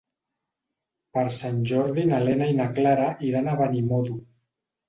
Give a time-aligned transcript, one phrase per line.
[1.17, 4.19] Per Sant Jordi na Lena i na Clara iran a Benimodo.